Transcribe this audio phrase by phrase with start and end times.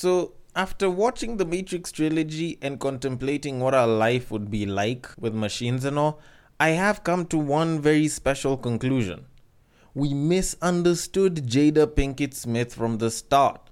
[0.00, 5.34] So, after watching the Matrix trilogy and contemplating what our life would be like with
[5.34, 6.20] machines and all,
[6.58, 9.26] I have come to one very special conclusion.
[9.92, 13.68] We misunderstood Jada Pinkett Smith from the start.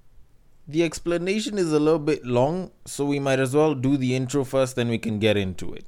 [0.67, 4.43] The explanation is a little bit long, so we might as well do the intro
[4.43, 5.87] first, then we can get into it.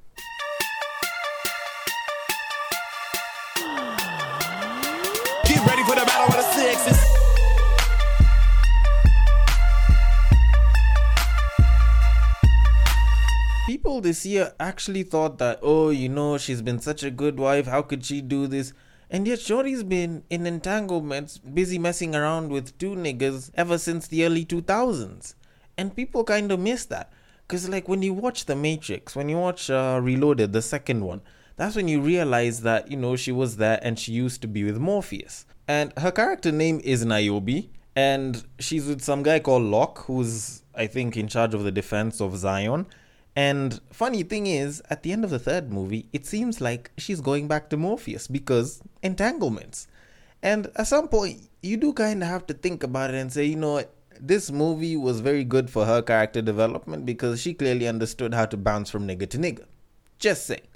[14.11, 17.81] This year actually thought that, oh, you know, she's been such a good wife, how
[17.81, 18.73] could she do this?
[19.09, 24.25] And yet, Shorty's been in entanglements, busy messing around with two niggas ever since the
[24.25, 25.35] early 2000s.
[25.77, 27.13] And people kind of miss that.
[27.47, 31.21] Because, like, when you watch The Matrix, when you watch uh, Reloaded, the second one,
[31.55, 34.65] that's when you realize that, you know, she was there and she used to be
[34.65, 35.45] with Morpheus.
[35.69, 40.87] And her character name is Niobe, and she's with some guy called Locke, who's, I
[40.87, 42.87] think, in charge of the defense of Zion.
[43.35, 47.21] And funny thing is, at the end of the third movie, it seems like she's
[47.21, 49.87] going back to Morpheus because entanglements.
[50.43, 53.45] And at some point, you do kind of have to think about it and say,
[53.45, 57.87] you know what, this movie was very good for her character development because she clearly
[57.87, 59.65] understood how to bounce from nigga to nigga.
[60.19, 60.67] Just saying.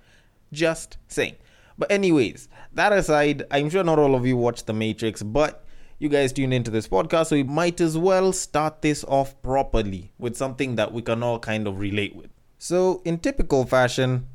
[0.54, 1.36] Just saying.
[1.78, 5.66] But, anyways, that aside, I'm sure not all of you watched The Matrix, but
[6.00, 10.12] you guys tuned into this podcast, so we might as well start this off properly
[10.18, 12.30] with something that we can all kind of relate with.
[12.58, 14.28] So, in typical fashion,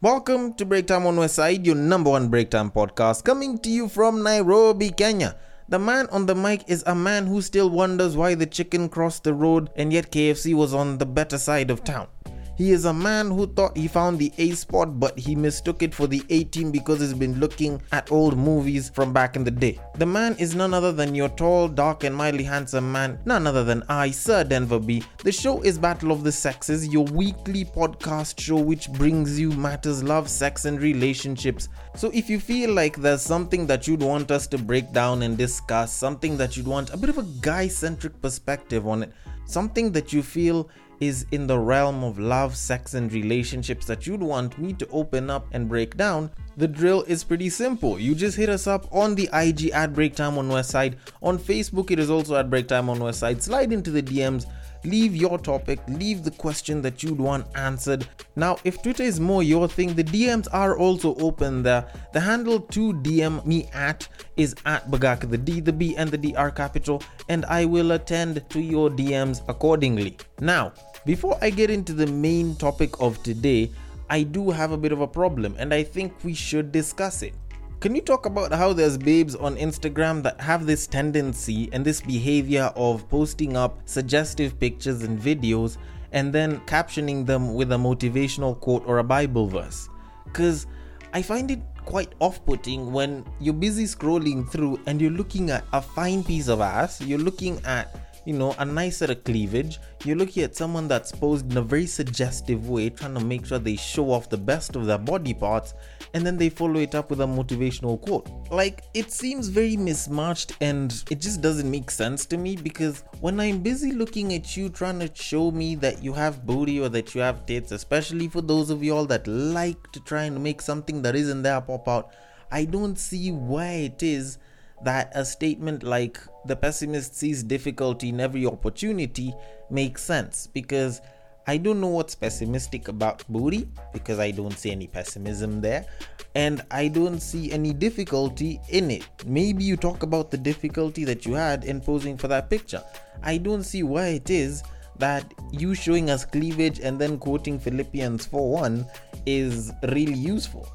[0.00, 3.68] welcome to Break Time on West Side, your number one break time podcast, coming to
[3.70, 5.36] you from Nairobi, Kenya.
[5.68, 9.24] The man on the mic is a man who still wonders why the chicken crossed
[9.24, 12.08] the road and yet KFC was on the better side of town.
[12.56, 15.94] He is a man who thought he found the A spot, but he mistook it
[15.94, 19.50] for the A team because he's been looking at old movies from back in the
[19.50, 19.80] day.
[19.96, 23.64] The man is none other than your tall, dark, and mildly handsome man, none other
[23.64, 25.02] than I, Sir Denver B.
[25.24, 30.04] The show is Battle of the Sexes, your weekly podcast show which brings you matters
[30.04, 31.68] love, sex, and relationships.
[31.96, 35.38] So if you feel like there's something that you'd want us to break down and
[35.38, 39.12] discuss, something that you'd want a bit of a guy centric perspective on it,
[39.46, 40.68] something that you feel
[41.02, 45.30] is in the realm of love, sex, and relationships that you'd want me to open
[45.30, 47.98] up and break down, the drill is pretty simple.
[47.98, 50.94] You just hit us up on the IG at Break Time on Westside.
[51.20, 53.42] On Facebook, it is also at Break Time on Westside.
[53.42, 54.46] Slide into the DMs.
[54.84, 58.08] Leave your topic, leave the question that you'd want answered.
[58.34, 61.86] Now, if Twitter is more your thing, the DMs are also open there.
[62.12, 66.18] The handle to DM me at is at Bagaka, the D, the B, and the
[66.18, 70.16] D are capital, and I will attend to your DMs accordingly.
[70.40, 70.72] Now,
[71.04, 73.70] before I get into the main topic of today,
[74.08, 77.34] I do have a bit of a problem, and I think we should discuss it.
[77.80, 82.00] Can you talk about how there's babes on Instagram that have this tendency and this
[82.00, 85.78] behavior of posting up suggestive pictures and videos
[86.12, 89.88] and then captioning them with a motivational quote or a Bible verse?
[90.26, 90.68] Because
[91.12, 95.64] I find it quite off putting when you're busy scrolling through and you're looking at
[95.72, 99.78] a fine piece of ass, you're looking at you know, a nicer cleavage.
[100.04, 103.58] You're looking at someone that's posed in a very suggestive way, trying to make sure
[103.58, 105.74] they show off the best of their body parts,
[106.14, 108.28] and then they follow it up with a motivational quote.
[108.50, 113.40] Like, it seems very mismatched and it just doesn't make sense to me because when
[113.40, 117.14] I'm busy looking at you trying to show me that you have booty or that
[117.14, 121.02] you have tits, especially for those of y'all that like to try and make something
[121.02, 122.10] that isn't there pop out,
[122.50, 124.38] I don't see why it is
[124.84, 129.34] that a statement like the pessimist sees difficulty in every opportunity
[129.70, 131.00] makes sense because
[131.46, 135.86] I don't know what's pessimistic about booty because I don't see any pessimism there
[136.34, 139.06] and I don't see any difficulty in it.
[139.26, 142.82] Maybe you talk about the difficulty that you had in posing for that picture.
[143.22, 144.62] I don't see why it is
[144.98, 148.86] that you showing us cleavage and then quoting Philippians 4:1
[149.26, 150.68] is really useful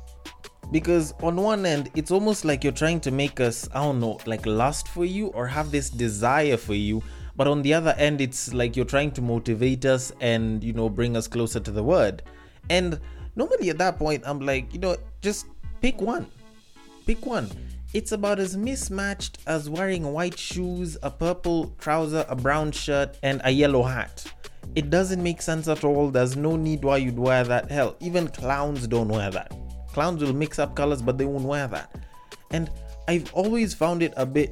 [0.71, 4.19] because on one end it's almost like you're trying to make us i don't know
[4.25, 7.01] like lust for you or have this desire for you.
[7.35, 10.89] But on the other end it's like you're trying to motivate us and you know
[10.89, 12.23] bring us closer to the word.
[12.69, 12.99] And
[13.35, 15.45] normally at that point i'm like you know just
[15.79, 16.27] pick one.
[17.05, 17.49] Pick one.
[17.93, 23.39] It's about as mismatched as wearing white shoes a purple trouser a brown shirt and
[23.43, 24.25] a yellow hat.
[24.75, 26.09] It doesn't make sense at all.
[26.09, 27.71] There's no need why you'd wear that.
[27.71, 29.53] Hell even clowns don't wear that
[29.97, 31.89] clowns will mix up colors but they won't wear that.
[32.51, 32.71] And
[33.07, 34.51] i've always found it a bit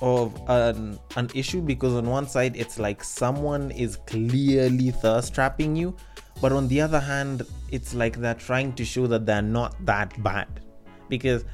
[0.00, 5.76] of an, an issue because on one side it's like someone is clearly thirst trapping
[5.76, 5.94] you
[6.40, 10.22] but on the other hand it's like they're trying to show that they're not that
[10.22, 10.48] bad.
[11.08, 11.44] Because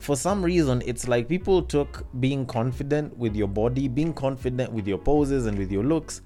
[0.00, 4.86] for some reason, it's like people took being confident with your body, being confident with
[4.86, 6.20] your poses and with your looks,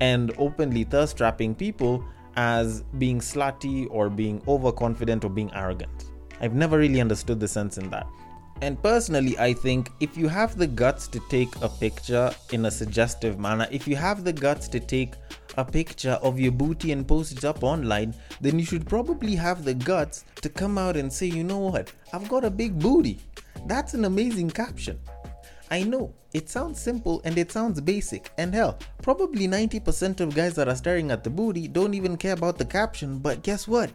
[0.00, 2.04] and openly thirst trapping people
[2.36, 6.06] as being slutty or being overconfident or being arrogant.
[6.40, 8.06] I've never really understood the sense in that.
[8.62, 12.70] And personally, I think if you have the guts to take a picture in a
[12.70, 15.14] suggestive manner, if you have the guts to take
[15.56, 19.64] a picture of your booty and post it up online, then you should probably have
[19.64, 23.18] the guts to come out and say, you know what, I've got a big booty.
[23.66, 25.00] That's an amazing caption.
[25.70, 30.54] I know it sounds simple and it sounds basic, and hell, probably 90% of guys
[30.54, 33.90] that are staring at the booty don't even care about the caption, but guess what?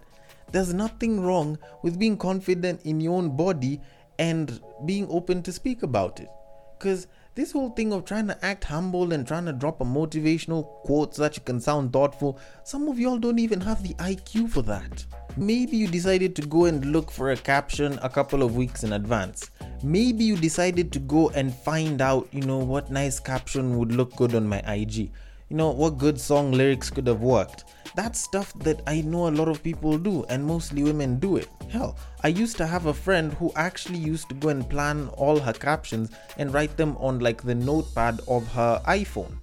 [0.52, 3.82] There's nothing wrong with being confident in your own body
[4.20, 6.30] and being open to speak about it.
[6.78, 7.08] Because
[7.38, 11.14] this whole thing of trying to act humble and trying to drop a motivational quote
[11.14, 14.64] so that you can sound thoughtful, some of y'all don't even have the IQ for
[14.64, 15.06] that.
[15.38, 18.94] Maybe you decided to go and look for a caption a couple of weeks in
[18.94, 19.52] advance.
[19.84, 24.16] Maybe you decided to go and find out, you know, what nice caption would look
[24.16, 25.12] good on my IG.
[25.50, 27.66] You know, what good song lyrics could have worked.
[27.98, 31.50] That's stuff that I know a lot of people do, and mostly women do it.
[31.68, 35.40] Hell, I used to have a friend who actually used to go and plan all
[35.40, 39.40] her captions and write them on like the notepad of her iPhone.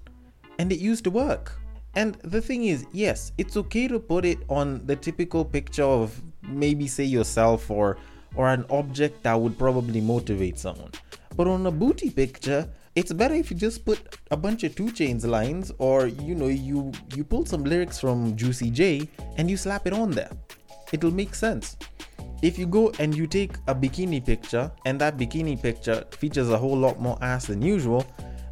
[0.57, 1.59] And it used to work.
[1.95, 6.17] And the thing is, yes, it's okay to put it on the typical picture of
[6.41, 7.97] maybe say yourself or
[8.35, 10.91] or an object that would probably motivate someone.
[11.35, 13.99] But on a booty picture, it's better if you just put
[14.31, 18.35] a bunch of 2 Chainz lines or you know you you pull some lyrics from
[18.37, 19.07] Juicy J
[19.37, 20.31] and you slap it on there.
[20.93, 21.75] It'll make sense.
[22.41, 26.57] If you go and you take a bikini picture and that bikini picture features a
[26.57, 28.05] whole lot more ass than usual,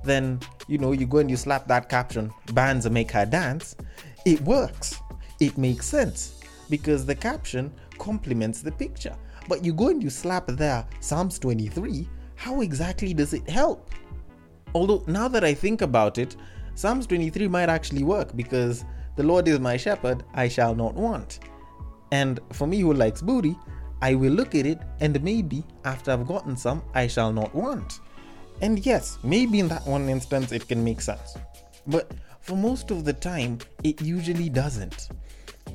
[0.04, 3.78] then you know you go and you slap that caption bands make her dance,
[4.26, 5.00] it works.
[5.40, 9.16] It makes sense because the caption complements the picture.
[9.48, 13.90] But you go and you slap there Psalms 23, how exactly does it help?
[14.74, 16.36] Although, now that I think about it,
[16.76, 18.84] Psalms 23 might actually work because
[19.16, 21.40] the Lord is my shepherd, I shall not want.
[22.12, 23.56] And for me who likes booty,
[24.02, 28.00] I will look at it and maybe after I've gotten some, I shall not want.
[28.62, 31.38] And yes, maybe in that one instance it can make sense.
[31.88, 35.10] But for most of the time, it usually doesn't.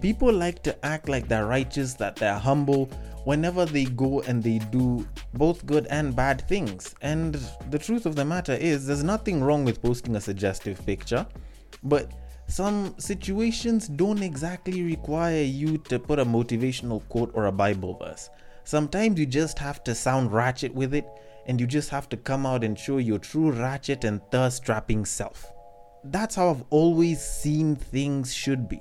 [0.00, 2.90] People like to act like they're righteous, that they're humble,
[3.28, 6.94] whenever they go and they do both good and bad things.
[7.02, 7.34] And
[7.68, 11.26] the truth of the matter is, there's nothing wrong with posting a suggestive picture,
[11.82, 12.10] but
[12.46, 18.30] some situations don't exactly require you to put a motivational quote or a Bible verse.
[18.64, 21.06] Sometimes you just have to sound ratchet with it,
[21.44, 25.04] and you just have to come out and show your true ratchet and thirst trapping
[25.04, 25.52] self.
[26.02, 28.80] That's how I've always seen things should be.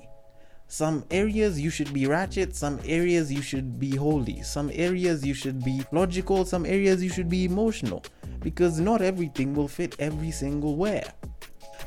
[0.70, 5.34] Some areas you should be ratchet, some areas you should be holy, some areas you
[5.34, 8.04] should be logical, some areas you should be emotional.
[8.42, 11.14] Because not everything will fit every single where.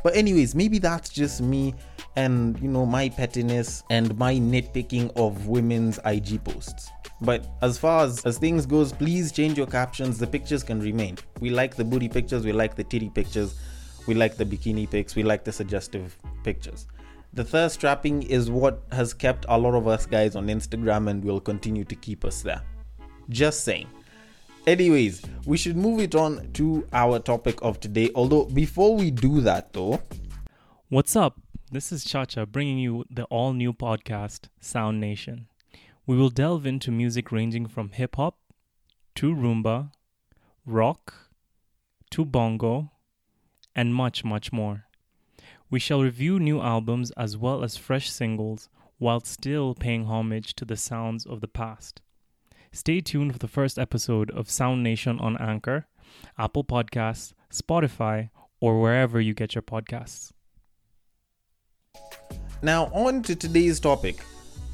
[0.03, 1.75] But anyways, maybe that's just me
[2.17, 6.91] and you know my pettiness and my nitpicking of women's IG posts.
[7.21, 10.19] But as far as, as things goes, please change your captions.
[10.19, 11.19] The pictures can remain.
[11.41, 13.61] We like the booty pictures, we like the titty pictures,
[14.07, 16.87] we like the bikini pics, we like the suggestive pictures.
[17.33, 21.25] The thirst trapping is what has kept a lot of us guys on Instagram and
[21.25, 22.63] will continue to keep us there.
[23.29, 23.87] Just saying.
[24.67, 28.11] Anyways, we should move it on to our topic of today.
[28.15, 30.01] Although, before we do that, though,
[30.89, 31.41] What's up?
[31.71, 35.47] This is Chacha bringing you the all new podcast, Sound Nation.
[36.05, 38.39] We will delve into music ranging from hip hop
[39.15, 39.93] to rumba,
[40.67, 41.15] rock
[42.11, 42.91] to bongo,
[43.77, 44.87] and much, much more.
[45.71, 50.65] We shall review new albums as well as fresh singles while still paying homage to
[50.65, 52.01] the sounds of the past.
[52.73, 55.87] Stay tuned for the first episode of Sound Nation on Anchor,
[56.37, 60.33] Apple Podcasts, Spotify, or wherever you get your podcasts.
[62.63, 64.17] Now, on to today's topic.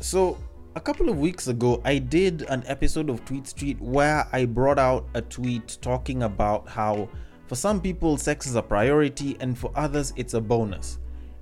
[0.01, 0.39] So,
[0.77, 4.79] a couple of weeks ago, I did an episode of Tweet Street where I brought
[4.79, 7.11] out a tweet talking about how
[7.47, 10.99] for some people, sex is a priority, and for others, it's a bonus.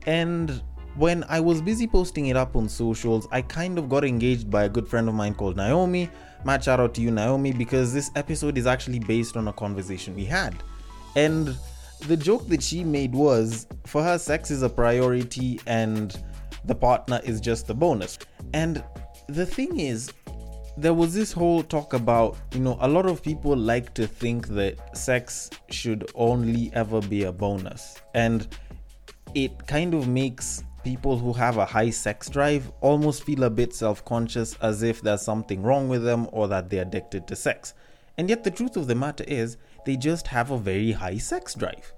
[0.06, 0.62] And
[0.96, 4.64] when I was busy posting it up on socials, I kind of got engaged by
[4.64, 6.10] a good friend of mine called Naomi.
[6.44, 10.14] Mad shout out to you, Naomi, because this episode is actually based on a conversation
[10.14, 10.54] we had.
[11.16, 11.56] And
[12.06, 16.22] the joke that she made was for her, sex is a priority and
[16.64, 18.18] the partner is just a bonus.
[18.52, 18.84] And
[19.28, 20.12] the thing is,
[20.76, 24.48] there was this whole talk about, you know, a lot of people like to think
[24.48, 28.00] that sex should only ever be a bonus.
[28.14, 28.48] And
[29.34, 33.74] it kind of makes people who have a high sex drive almost feel a bit
[33.74, 37.74] self conscious as if there's something wrong with them or that they're addicted to sex.
[38.18, 41.54] And yet, the truth of the matter is, they just have a very high sex
[41.54, 41.92] drive.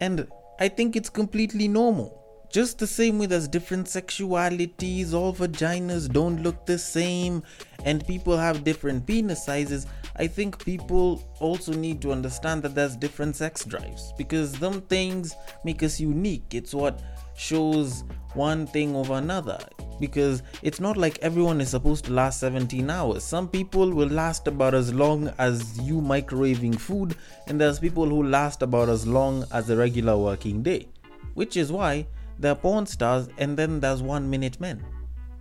[0.00, 0.28] And
[0.60, 2.25] I think it's completely normal.
[2.50, 7.42] Just the same way there's different sexualities, all vaginas don't look the same,
[7.84, 9.86] and people have different penis sizes.
[10.16, 15.34] I think people also need to understand that there's different sex drives because them things
[15.64, 16.54] make us unique.
[16.54, 17.02] It's what
[17.36, 19.58] shows one thing over another
[20.00, 23.24] because it's not like everyone is supposed to last 17 hours.
[23.24, 28.22] Some people will last about as long as you microwaving food, and there's people who
[28.22, 30.88] last about as long as a regular working day.
[31.34, 32.06] Which is why
[32.38, 34.84] there are porn stars and then there's one minute men.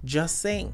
[0.03, 0.73] Just saying.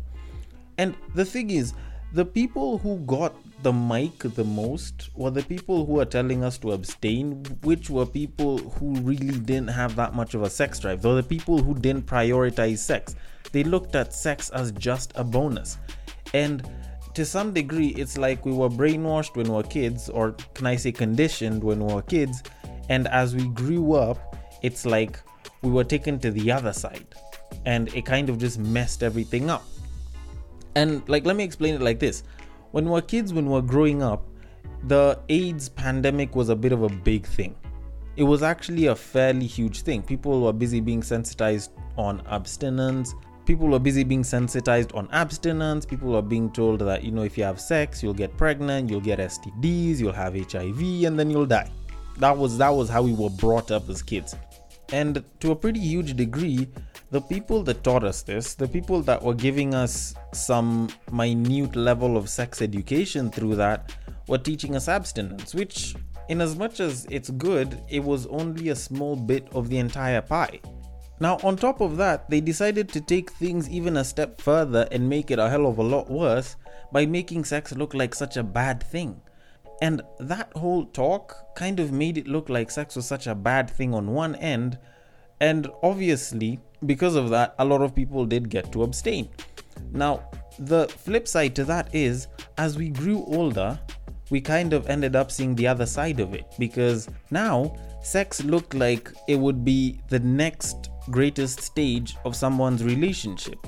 [0.77, 1.73] And the thing is,
[2.13, 6.57] the people who got the mic the most were the people who are telling us
[6.57, 11.01] to abstain, which were people who really didn't have that much of a sex drive.
[11.01, 13.15] They're the people who didn't prioritize sex.
[13.51, 15.77] They looked at sex as just a bonus.
[16.33, 16.67] And
[17.13, 20.75] to some degree, it's like we were brainwashed when we were kids, or can I
[20.75, 22.41] say conditioned when we were kids.
[22.89, 25.19] And as we grew up, it's like
[25.61, 27.05] we were taken to the other side.
[27.65, 29.63] And it kind of just messed everything up.
[30.75, 32.23] And like, let me explain it like this
[32.71, 34.23] when we were kids, when we were growing up,
[34.83, 37.55] the AIDS pandemic was a bit of a big thing.
[38.15, 40.01] It was actually a fairly huge thing.
[40.01, 43.13] People were busy being sensitized on abstinence.
[43.45, 45.85] People were busy being sensitized on abstinence.
[45.85, 49.01] People were being told that, you know, if you have sex, you'll get pregnant, you'll
[49.01, 51.71] get STDs, you'll have HIV, and then you'll die.
[52.17, 54.35] That was that was how we were brought up as kids.
[54.91, 56.67] And to a pretty huge degree,
[57.11, 62.17] the people that taught us this, the people that were giving us some minute level
[62.17, 63.95] of sex education through that,
[64.27, 65.95] were teaching us abstinence, which,
[66.29, 70.21] in as much as it's good, it was only a small bit of the entire
[70.21, 70.59] pie.
[71.19, 75.07] Now, on top of that, they decided to take things even a step further and
[75.07, 76.55] make it a hell of a lot worse
[76.91, 79.21] by making sex look like such a bad thing.
[79.81, 83.69] And that whole talk kind of made it look like sex was such a bad
[83.69, 84.77] thing on one end,
[85.39, 89.27] and obviously, because of that, a lot of people did get to abstain.
[89.91, 92.27] Now, the flip side to that is,
[92.59, 93.79] as we grew older,
[94.29, 98.75] we kind of ended up seeing the other side of it because now sex looked
[98.75, 103.65] like it would be the next greatest stage of someone's relationship.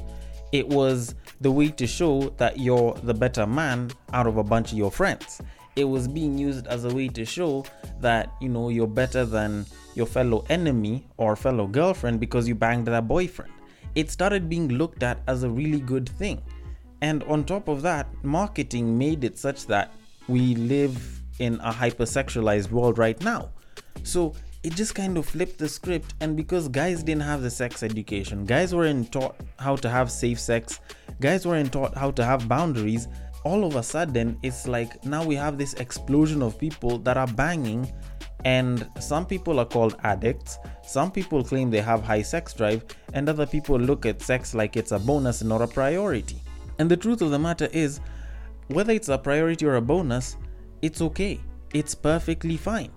[0.51, 4.72] It was the way to show that you're the better man out of a bunch
[4.72, 5.41] of your friends.
[5.75, 7.65] It was being used as a way to show
[7.99, 9.65] that, you know, you're better than
[9.95, 13.51] your fellow enemy or fellow girlfriend because you banged that boyfriend.
[13.95, 16.41] It started being looked at as a really good thing.
[17.01, 19.93] And on top of that, marketing made it such that
[20.27, 23.49] we live in a hypersexualized world right now.
[24.03, 26.13] So it just kind of flipped the script.
[26.21, 30.39] And because guys didn't have the sex education, guys weren't taught how to have safe
[30.39, 30.79] sex,
[31.19, 33.07] guys weren't taught how to have boundaries,
[33.43, 37.27] all of a sudden it's like now we have this explosion of people that are
[37.27, 37.91] banging
[38.45, 42.83] and some people are called addicts, some people claim they have high sex drive,
[43.13, 46.35] and other people look at sex like it's a bonus not a priority.
[46.79, 48.01] And the truth of the matter is,
[48.67, 50.38] whether it's a priority or a bonus,
[50.81, 51.39] it's okay.
[51.73, 52.91] It's perfectly fine.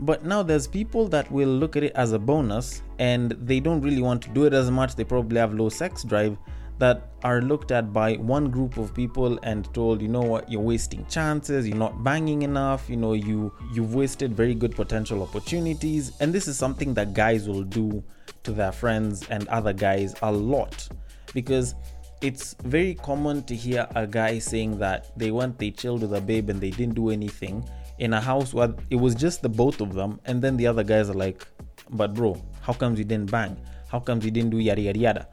[0.00, 3.80] But now there's people that will look at it as a bonus and they don't
[3.80, 4.96] really want to do it as much.
[4.96, 6.36] They probably have low sex drive
[6.78, 10.50] that are looked at by one group of people and told you know what?
[10.50, 11.68] You're wasting chances.
[11.68, 12.90] You're not banging enough.
[12.90, 16.12] You know you you've wasted very good potential opportunities.
[16.20, 18.02] And this is something that guys will do
[18.42, 20.88] to their friends and other guys a lot.
[21.32, 21.74] Because
[22.20, 26.20] it's very common to hear a guy saying that they went they chilled with a
[26.20, 29.80] babe and they didn't do anything in a house where it was just the both
[29.80, 30.20] of them.
[30.24, 31.46] And then the other guys are like
[31.90, 33.56] but bro how comes you didn't bang?
[33.88, 35.28] How comes you didn't do yada yada yada?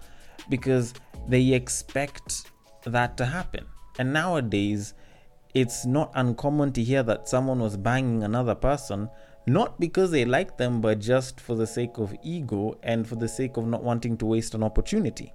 [0.49, 0.93] Because
[1.27, 2.51] they expect
[2.85, 3.65] that to happen.
[3.99, 4.93] And nowadays,
[5.53, 9.09] it's not uncommon to hear that someone was banging another person,
[9.47, 13.27] not because they like them, but just for the sake of ego and for the
[13.27, 15.33] sake of not wanting to waste an opportunity.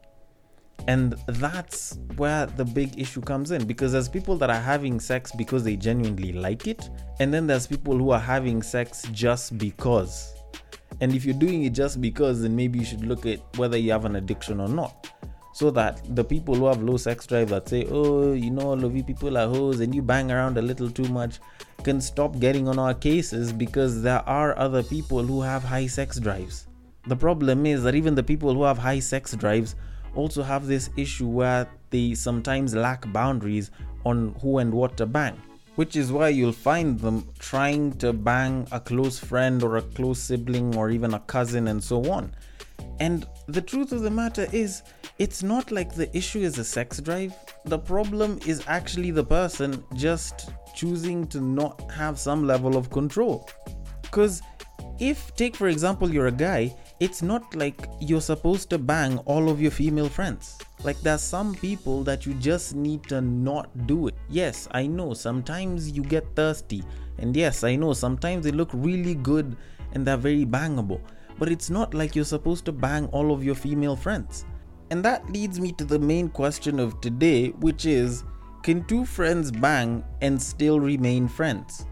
[0.88, 5.32] And that's where the big issue comes in because there's people that are having sex
[5.32, 6.88] because they genuinely like it,
[7.18, 10.32] and then there's people who are having sex just because.
[11.00, 13.90] And if you're doing it just because, then maybe you should look at whether you
[13.92, 15.10] have an addiction or not
[15.56, 18.84] so that the people who have low sex drive that say, oh, you know, all
[18.84, 21.38] of you people are hoes and you bang around a little too much
[21.82, 26.20] can stop getting on our cases because there are other people who have high sex
[26.20, 26.66] drives.
[27.06, 29.76] The problem is that even the people who have high sex drives
[30.14, 33.70] also have this issue where they sometimes lack boundaries
[34.04, 35.40] on who and what to bang,
[35.76, 40.18] which is why you'll find them trying to bang a close friend or a close
[40.18, 42.34] sibling or even a cousin and so on
[43.00, 44.82] And the truth of the matter is,
[45.18, 47.34] it's not like the issue is a sex drive.
[47.64, 53.48] The problem is actually the person just choosing to not have some level of control.
[54.02, 54.42] Because
[54.98, 59.48] if, take for example, you're a guy, it's not like you're supposed to bang all
[59.48, 60.58] of your female friends.
[60.84, 64.14] Like, there's some people that you just need to not do it.
[64.28, 66.82] Yes, I know sometimes you get thirsty,
[67.18, 69.56] and yes, I know sometimes they look really good
[69.92, 71.00] and they're very bangable,
[71.38, 74.44] but it's not like you're supposed to bang all of your female friends.
[74.90, 78.24] And that leads me to the main question of today, which is
[78.62, 81.86] can two friends bang and still remain friends?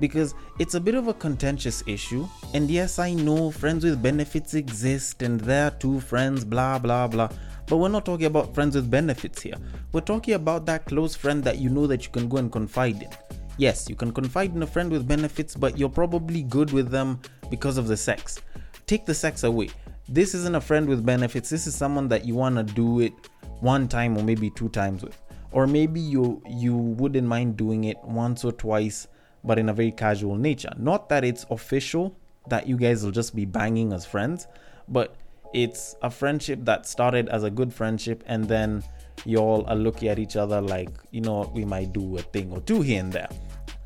[0.00, 2.26] because it's a bit of a contentious issue.
[2.54, 7.28] And yes, I know friends with benefits exist and they're two friends, blah, blah, blah.
[7.66, 9.54] But we're not talking about friends with benefits here.
[9.92, 13.02] We're talking about that close friend that you know that you can go and confide
[13.02, 13.10] in.
[13.58, 17.20] Yes, you can confide in a friend with benefits, but you're probably good with them
[17.50, 18.40] because of the sex.
[18.86, 19.68] Take the sex away.
[20.12, 21.48] This isn't a friend with benefits.
[21.50, 23.12] This is someone that you want to do it
[23.60, 25.16] one time or maybe two times with.
[25.52, 29.06] Or maybe you you wouldn't mind doing it once or twice
[29.44, 30.72] but in a very casual nature.
[30.76, 32.16] Not that it's official
[32.48, 34.48] that you guys will just be banging as friends,
[34.88, 35.14] but
[35.54, 38.82] it's a friendship that started as a good friendship and then
[39.24, 42.60] y'all are looking at each other like, you know, we might do a thing or
[42.62, 43.28] two here and there.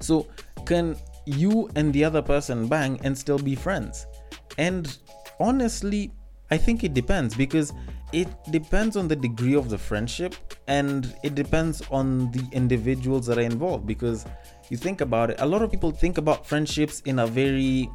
[0.00, 0.26] So,
[0.64, 4.06] can you and the other person bang and still be friends?
[4.56, 4.96] And
[5.40, 6.12] honestly,
[6.50, 7.72] I think it depends because
[8.12, 10.34] it depends on the degree of the friendship
[10.68, 14.26] and it depends on the individuals that are involved because
[14.70, 17.88] you think about it, a lot of people think about friendships in a very,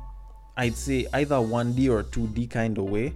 [0.57, 3.15] I'd say, either 1D or 2D kind of way.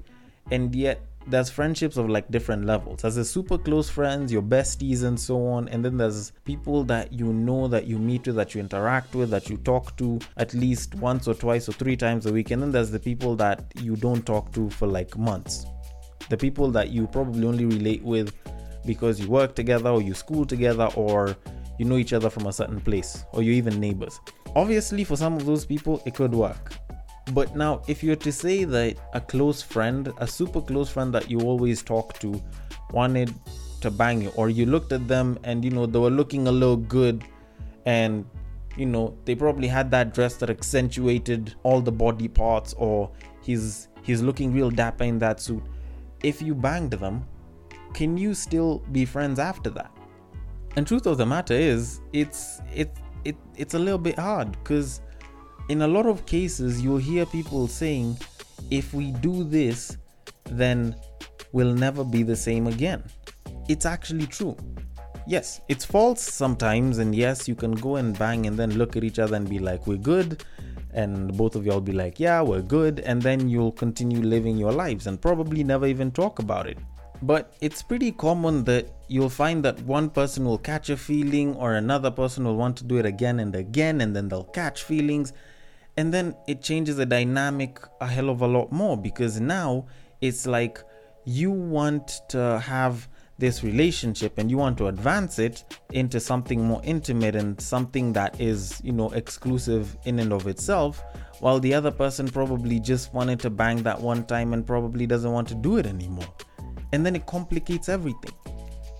[0.52, 3.02] And yet, there's friendships of like different levels.
[3.02, 5.68] There's the super close friends, your besties, and so on.
[5.70, 9.30] And then there's people that you know that you meet with, that you interact with,
[9.30, 12.52] that you talk to at least once or twice or three times a week.
[12.52, 15.66] And then there's the people that you don't talk to for like months.
[16.30, 18.34] The people that you probably only relate with
[18.86, 21.36] because you work together or you school together or
[21.80, 24.20] you know each other from a certain place or you're even neighbors.
[24.56, 26.74] Obviously, for some of those people, it could work.
[27.32, 31.32] But now, if you're to say that a close friend, a super close friend that
[31.32, 32.42] you always talk to,
[32.92, 33.34] wanted
[33.82, 36.52] to bang you, or you looked at them and you know they were looking a
[36.52, 37.24] little good,
[37.86, 38.26] and
[38.76, 43.10] you know they probably had that dress that accentuated all the body parts, or
[43.42, 45.64] he's he's looking real dapper in that suit.
[46.24, 47.26] If you banged them,
[47.94, 49.92] can you still be friends after that?
[50.76, 55.02] And truth of the matter is, it's it's it it's a little bit hard because
[55.70, 58.18] in a lot of cases you'll hear people saying,
[58.70, 59.98] if we do this,
[60.46, 60.96] then
[61.52, 63.04] we'll never be the same again.
[63.70, 64.58] It's actually true.
[65.26, 69.06] Yes, it's false sometimes, and yes, you can go and bang and then look at
[69.06, 70.44] each other and be like, we're good.
[70.92, 73.00] And both of y'all be like, yeah, we're good.
[73.00, 76.78] And then you'll continue living your lives and probably never even talk about it.
[77.22, 81.76] But it's pretty common that you'll find that one person will catch a feeling or
[81.76, 85.32] another person will want to do it again and again, and then they'll catch feelings.
[85.98, 89.86] And then it changes the dynamic a hell of a lot more because now
[90.22, 90.80] it's like
[91.26, 96.82] you want to have this relationship and you want to advance it into something more
[96.84, 101.04] intimate and something that is, you know, exclusive in and of itself,
[101.40, 105.32] while the other person probably just wanted to bang that one time and probably doesn't
[105.32, 106.28] want to do it anymore
[106.94, 108.32] and then it complicates everything.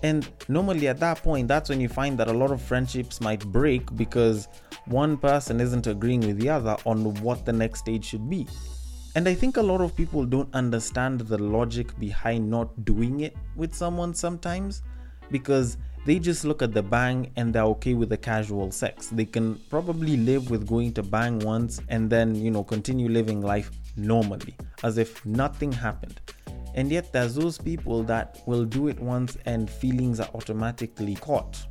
[0.02, 3.44] And normally at that point, that's when you find that a lot of friendships might
[3.46, 4.48] break because
[4.86, 8.46] one person isn't agreeing with the other on what the next stage should be.
[9.16, 13.36] And I think a lot of people don't understand the logic behind not doing it
[13.54, 14.82] with someone sometimes
[15.30, 19.06] because they just look at the bang and they're okay with the casual sex.
[19.08, 23.40] They can probably live with going to bang once and then, you know, continue living
[23.40, 26.20] life normally as if nothing happened.
[26.74, 31.64] And yet, there's those people that will do it once and feelings are automatically caught.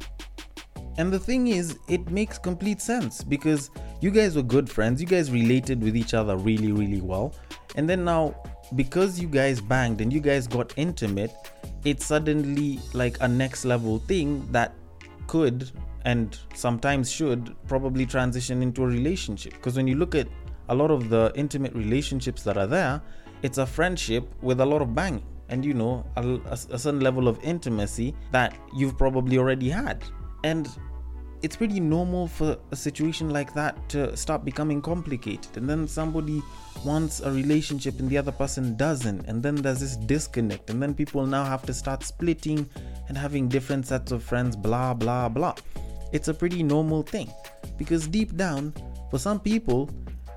[0.97, 5.07] And the thing is, it makes complete sense because you guys were good friends, you
[5.07, 7.33] guys related with each other really, really well.
[7.75, 8.35] And then now,
[8.75, 11.33] because you guys banged and you guys got intimate,
[11.83, 14.73] it's suddenly like a next level thing that
[15.27, 15.71] could
[16.05, 19.53] and sometimes should probably transition into a relationship.
[19.53, 20.27] Because when you look at
[20.69, 23.01] a lot of the intimate relationships that are there,
[23.43, 27.01] it's a friendship with a lot of banging and you know a, a, a certain
[27.01, 30.03] level of intimacy that you've probably already had.
[30.43, 30.67] And
[31.43, 35.57] it's pretty normal for a situation like that to start becoming complicated.
[35.57, 36.41] And then somebody
[36.85, 39.25] wants a relationship and the other person doesn't.
[39.27, 40.69] And then there's this disconnect.
[40.69, 42.67] And then people now have to start splitting
[43.09, 45.55] and having different sets of friends blah blah blah.
[46.13, 47.29] It's a pretty normal thing.
[47.77, 48.73] Because deep down
[49.11, 49.89] for some people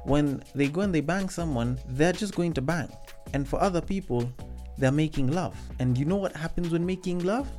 [0.07, 2.89] when they go and they bang someone, they're just going to bang.
[3.35, 4.33] And for other people,
[4.79, 5.57] they're making love.
[5.81, 7.51] And you know what happens when making love?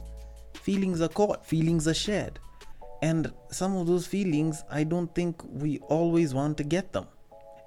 [0.54, 2.40] Feelings are caught, feelings are shared.
[3.02, 7.08] And some of those feelings, I don't think we always want to get them.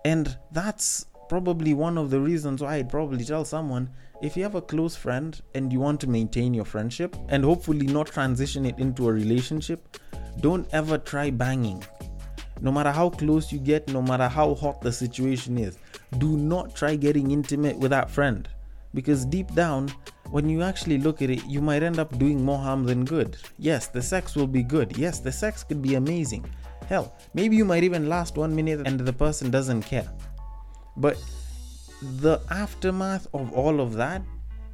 [0.04, 3.90] And that's probably one of the reasons why I'd probably tell someone
[4.22, 7.86] if you have a close friend and you want to maintain your friendship and hopefully
[7.86, 9.98] not transition it into a relationship,
[10.40, 11.84] don't ever try banging.
[12.60, 15.78] No matter how close you get, no matter how hot the situation is,
[16.18, 18.48] do not try getting intimate with that friend.
[18.92, 19.92] Because deep down,
[20.30, 23.36] when you actually look at it, you might end up doing more harm than good.
[23.58, 24.96] Yes, the sex will be good.
[24.96, 26.44] Yes, the sex could be amazing.
[26.86, 30.10] Hell, maybe you might even last one minute and the person doesn't care.
[30.96, 31.16] But
[32.02, 34.22] the aftermath of all of that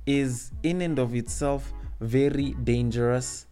[0.07, 3.47] is, in and of itself, very dangerous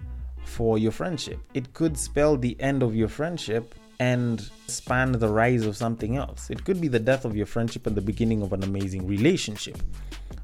[0.44, 1.38] for your friendship.
[1.53, 6.50] It could spell the end of your friendship and span the rise of something else.
[6.50, 9.78] It could be the death of your friendship and the beginning of an amazing relationship.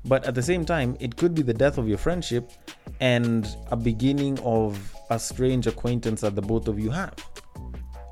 [0.05, 2.51] But at the same time, it could be the death of your friendship
[3.01, 7.15] and a beginning of a strange acquaintance that the both of you have.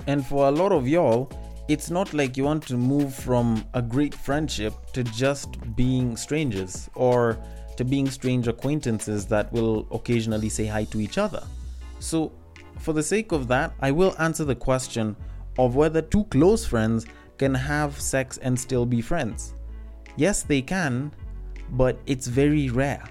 [0.07, 1.31] And for a lot of y'all,
[1.69, 6.89] it's not like you want to move from a great friendship to just being strangers
[6.95, 7.39] or
[7.77, 11.47] to being strange acquaintances that will occasionally say hi to each other.
[12.01, 12.33] So,
[12.79, 15.15] for the sake of that, I will answer the question
[15.59, 19.55] of whether two close friends can have sex and still be friends.
[20.17, 21.13] Yes, they can,
[21.71, 23.05] but it's very rare.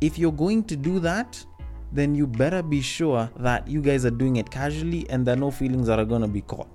[0.00, 1.44] If you're going to do that,
[1.92, 5.38] then you better be sure that you guys are doing it casually and there are
[5.38, 6.68] no feelings that are going to be caught.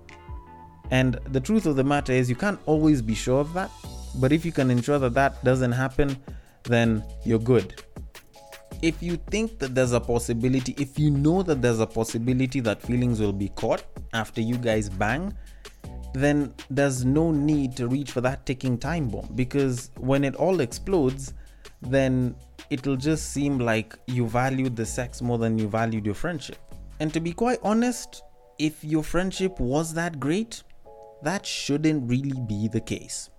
[0.90, 3.72] And the truth of the matter is, you can't always be sure of that,
[4.16, 6.18] but if you can ensure that that doesn't happen,
[6.64, 7.84] then you're good.
[8.82, 12.82] If you think that there's a possibility, if you know that there's a possibility that
[12.82, 15.36] feelings will be caught after you guys bang,
[16.14, 20.60] then there's no need to reach for that ticking time bomb because when it all
[20.60, 21.34] explodes,
[21.82, 22.36] then
[22.70, 26.58] it'll just seem like you valued the sex more than you valued your friendship.
[27.00, 28.24] And to be quite honest,
[28.58, 30.64] if your friendship was that great,
[31.24, 33.30] that shouldn't really be the case.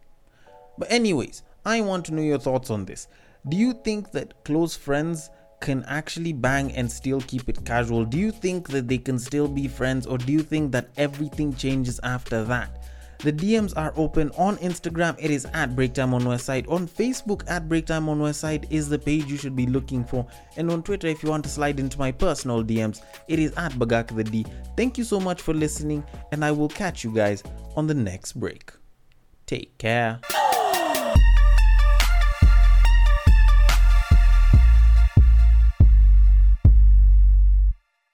[0.79, 3.09] But, anyways, I want to know your thoughts on this.
[3.49, 5.29] Do you think that close friends
[5.61, 8.05] can actually bang and still keep it casual?
[8.05, 11.55] Do you think that they can still be friends, or do you think that everything
[11.55, 12.85] changes after that?
[13.19, 16.69] The DMs are open on Instagram, it is at Breaktime on Westside.
[16.69, 20.27] On Facebook, at Breaktime on Westside is the page you should be looking for.
[20.57, 23.73] And on Twitter, if you want to slide into my personal DMs, it is at
[23.73, 24.45] Bagak the D.
[24.77, 27.45] Thank you so much for listening, and I will catch you guys
[27.77, 28.73] on the next break.
[29.47, 30.21] Take care.